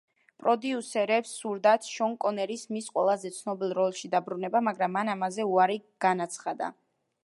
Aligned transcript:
პროდიუსერებს 0.43 1.33
სურდათ 1.41 1.85
შონ 1.89 2.15
კონერის 2.25 2.65
მის 2.77 2.89
ყველაზე 2.97 3.33
ცნობილ 3.37 3.77
როლში 3.81 4.13
დაბრუნება, 4.17 4.67
მაგრამ 4.71 4.99
მან 4.99 5.17
ამაზე 5.17 5.51
უარი 5.55 5.83
განაცხადა. 6.09 6.77